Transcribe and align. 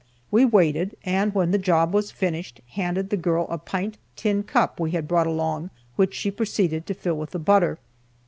We 0.31 0.45
waited, 0.45 0.97
and 1.05 1.31
when 1.35 1.51
the 1.51 1.59
job 1.59 1.93
was 1.93 2.09
finished, 2.09 2.59
handed 2.69 3.11
the 3.11 3.17
girl 3.17 3.45
a 3.51 3.59
pint 3.59 3.99
tin 4.15 4.41
cup 4.41 4.79
we 4.79 4.89
had 4.89 5.07
brought 5.07 5.27
along, 5.27 5.69
which 5.95 6.15
she 6.15 6.31
proceeded 6.31 6.87
to 6.87 6.95
fill 6.95 7.17
with 7.17 7.29
the 7.29 7.37
butter. 7.37 7.77